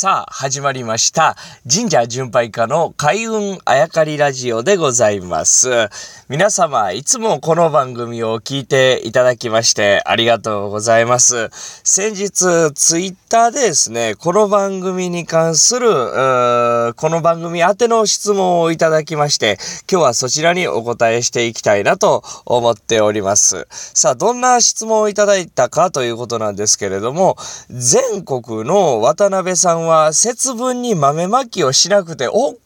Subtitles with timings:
[0.00, 1.36] さあ、始まりました。
[1.70, 5.90] 神社巡拝家の開運あやかりラジオでございます。
[6.30, 11.50] 皆様、いつもこの番組を聞いていただきましてありがとうございます。
[11.84, 23.66] 先日、ツイッターでですね、この番組に関する、この番組宛ての質問をいただきまして、今日はそちらにお答えしていきたいなと思っております。
[23.70, 27.36] さあ、どんな質問をいただいたかということなんですけれども、
[27.68, 32.60] 全国の渡辺さんはは節分に豆まきをしなくて OK っ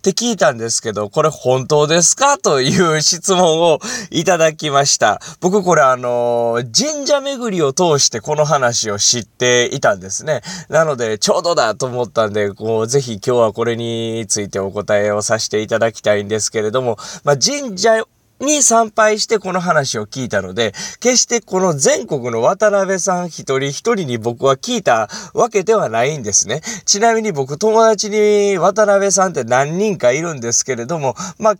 [0.00, 2.38] て聞いたんですけど、これ本当ですか？
[2.38, 5.20] という質問をいただきました。
[5.40, 10.42] 僕これあの、神社巡りを通してこの話を知っていたんですね。
[10.68, 18.04] なので、ちょうどだと思ったんで、こう、ぜひ今日はこれについてお答えをさせていただきたいんですけれども、まあ、神社
[18.40, 26.62] に参拝してこの話を聞いたので、決してこの全国の渡辺さん一人一人に僕は聞いたわけではないんですね。
[26.84, 31.58] ちなみに僕友達に渡辺さんって何人かいるんですけれども、まあ聞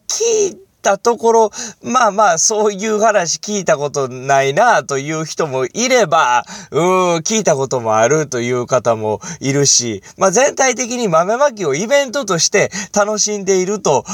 [0.50, 1.50] いてたところ、
[1.82, 14.04] まあまあ、そういう話聞いたことないなという人もいれば、うん、聞いたこともあるという方もいるし、まあ全体的に豆まきをイベントとして楽しんでいると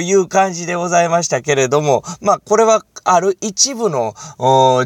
[0.00, 4.14] いう感じでございましたけれども、まあこれはある一部の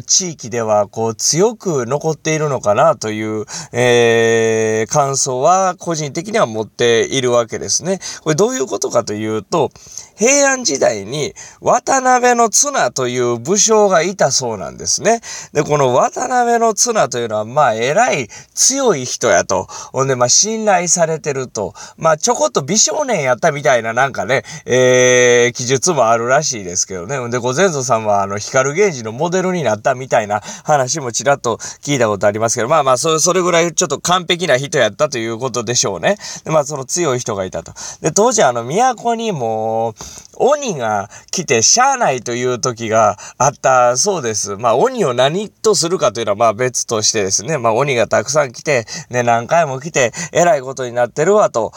[0.05, 7.99] 地域ではこう強く残っているのかなという、えー、感想は個人的には持っているわけですね。
[8.21, 9.71] これどういうことかというと、
[10.17, 11.28] 平安時代に
[11.61, 15.21] 渡辺の綱という武将がいたそうなんですね。
[15.53, 19.67] で、この渡辺の綱というのは、まあ、偉い強い人やと。
[19.91, 21.73] ほんで、まあ、信頼されてると。
[21.97, 27.17] まあ、ちょこっと美少年やったみたいななんかね、えー、記述もあるらしいですけどね。
[27.17, 36.17] ほんで、ご前祖さんは、あの、光源氏のモデルになったみたいな話もちらっと聞いたことありますけど、まあまあ、そ、それぐらいちょっと完璧な人やったということでしょうね。
[36.43, 37.73] で、まあ、その強い人がいたと。
[38.01, 39.95] で、当時、あの、都にも、
[40.39, 44.55] 鬼が来てしゃあないという時があったそうです。
[44.55, 51.73] まあ鬼を何とするかというのはまあ別としてですね、まあ鬼がたくさん来て、ね、何回も来て、えらいことになってるわと、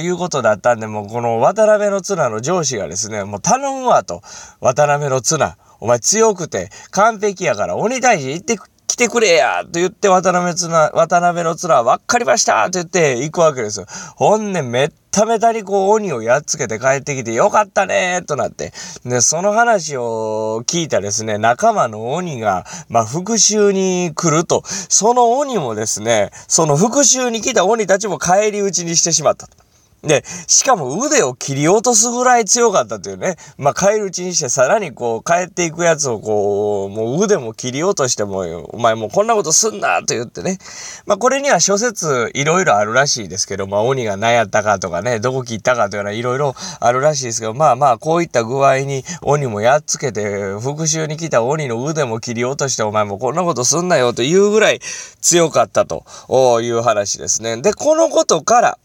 [0.00, 4.22] いうことだったんで、もうこの渡辺の綱の上司がですね、もう頼むわと、
[4.60, 8.56] 渡辺の綱、お前強くて完璧やから鬼退治行って
[8.92, 13.86] 来てくれやと言って渡辺綱、渡辺の綱、わかりましたと言って行くわけですよ。
[14.16, 18.74] ほんで、めっためたにこう鬼をやっつけて帰ってきてよかったねとなって。
[19.06, 24.62] で、その話を聞いたですね、仲間の鬼が、まあ、復讐に来ると。
[24.66, 29.56] その鬼もですね、その復讐に来た鬼たちも帰り討ちにしてしまったと。
[30.02, 33.36] で、しかも腕を切り落とすぐらい強かったというね。
[33.56, 40.58] まあ、帰るうちにしてさらにこう、帰っていくやつをこう、もう腕も切り落としても、お前もうこんなことすんなと言ってね。
[41.06, 54.80] まあ、これには諸説いろいろあるらしいですけど、まあ、鬼が何やったかとかね、どこ切ったかというのはいろいろあるらしいですけど、まあまあ、こういった具合に鬼もやっつけて、復讐に来た鬼の腕も切り落として、お前もこんなことすんなよというぐらい
[55.20, 56.04] 強かったと
[56.60, 57.62] いう話ですね。
[57.62, 58.78] で、このことから、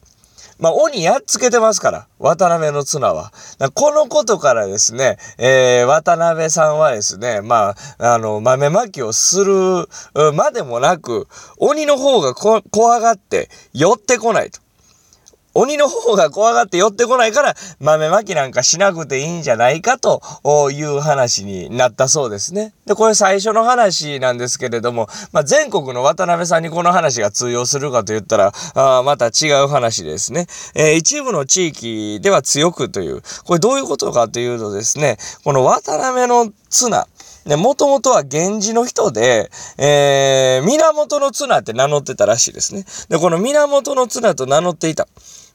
[0.60, 3.32] まあ、鬼やっつけてますから、渡辺の綱は。
[3.74, 9.54] このことからですね、えー、渡辺さんはですね、まあ、あの、豆まきをする
[10.34, 11.28] までもなく、
[11.58, 12.62] 鬼の方が怖
[13.00, 14.67] がって寄ってこないと。
[15.58, 20.22] 鬼の方が怖がって寄ってこないから豆まきなんかしなくていいんじゃないかと
[20.72, 22.74] いう話になったそうですね。
[22.86, 30.46] で、これ最初の話なんですけれども、まあ、全国の渡辺さんにこの話が通用するかと言ったら、あまた違う話ですね。
[30.76, 37.08] えー、一部の地域では強くという、これどういうことかというとですね、この渡辺の綱、
[37.48, 42.86] で、もともとは源氏の人で、えー、源の綱って名乗ってたらしいですね。
[43.10, 45.08] で、この源の綱と名乗っていた。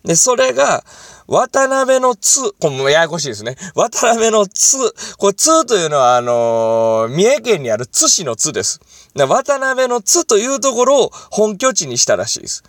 [0.05, 0.85] で、それが、
[1.29, 3.57] 渡辺の津、これもややこしいですね。
[3.75, 4.77] 渡辺の津、
[5.19, 8.81] これ津というのは、あのー、三重県にある津市の津です。
[9.15, 12.65] で渡辺の津というところを本拠地にしたらしいです。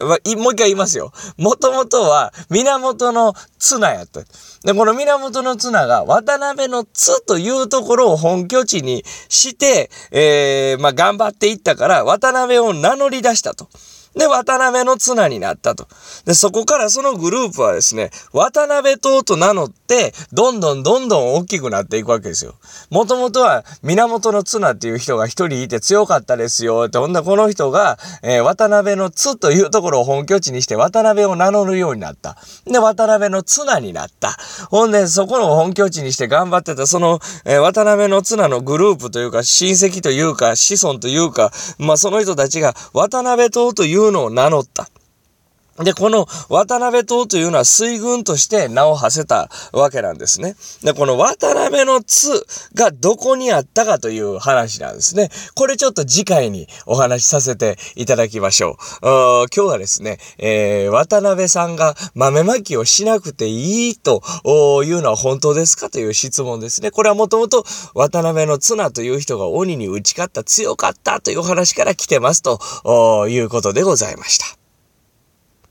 [0.00, 1.12] もう一回言いますよ。
[1.36, 4.20] もともとは源の綱やった。
[4.20, 13.68] で、この源の綱が渡辺の津というところを本拠地にして、えー、まあ、頑張っていったから渡辺を名乗り出したと。
[14.16, 15.86] で、渡辺の綱になったと。
[16.24, 22.54] で、そこからそのグループはですね、渡辺党と名乗って、どんどんどんどん大きくなっていくわけですよ。
[22.88, 26.84] もともとは、源の綱っていう人が一人いて強かったですよ。
[26.86, 32.38] って、ほんでこの人が、えー、渡辺の津というところを本拠地にして渡辺を名乗るようになった。
[32.64, 34.34] で、渡辺の綱になった。
[34.70, 44.88] ほんで、そこの本拠地にして頑張ってた、その、えー、渡辺の綱のグループというか、親戚というか、子孫というか、まあ、その人たちが、渡辺党といううのを名乗った。
[45.84, 50.56] で、この渡辺島というのは水軍として名を馳せたわけなんですね。
[50.82, 52.30] で、この渡辺の津
[52.74, 55.30] がどこにあったかという話なんですね。
[55.54, 59.42] これちょっと次回にお話しさせていただきましょう。
[59.44, 64.22] う今日はですね、えー、渡辺さんが豆まきをしなくていいと
[64.84, 66.90] いうのは本当ですかという質問ですね。
[66.90, 67.64] これはもともと
[67.94, 74.65] 渡辺の綱という人が鬼に打ち勝った強かったという話から来てますということでございました。